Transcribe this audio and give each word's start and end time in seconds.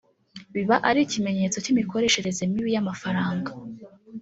biba 0.53 0.75
ari 0.89 0.99
ikimenyetso 1.03 1.57
cy’imikoreshereze 1.63 2.41
mibi 2.51 2.69
y’amafaranga 2.75 3.49